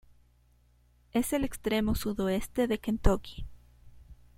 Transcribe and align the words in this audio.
Es 1.11 1.31
el 1.31 1.43
extremo 1.45 1.93
sudoeste 1.93 2.65
de 2.67 2.79
Kentucky. 2.79 3.45